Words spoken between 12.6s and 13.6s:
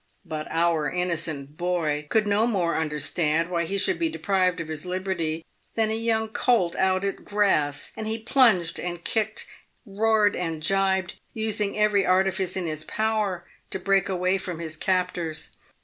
his power